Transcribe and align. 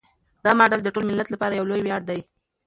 دا 0.43 0.51
مډال 0.59 0.81
د 0.83 0.87
ټول 0.95 1.03
ملت 1.09 1.27
لپاره 1.31 1.53
یو 1.57 1.67
لوی 1.69 1.81
ویاړ 1.83 2.01
دی. 2.09 2.19